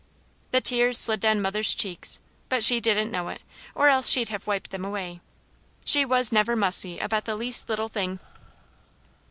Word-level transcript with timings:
The 0.49 0.61
tears 0.61 0.97
slid 0.97 1.19
down 1.19 1.43
mother's 1.43 1.75
cheeks, 1.75 2.19
but 2.49 2.63
she 2.63 2.79
didn't 2.79 3.11
know 3.11 3.27
it, 3.29 3.43
or 3.75 3.87
else 3.87 4.09
she'd 4.09 4.29
have 4.29 4.47
wiped 4.47 4.71
them 4.71 4.83
away. 4.83 5.21
She 5.85 6.05
was 6.05 6.31
never 6.31 6.55
mussy 6.55 6.97
about 6.97 7.25
the 7.25 7.35
least 7.35 7.69
little 7.69 7.87
thing. 7.87 8.17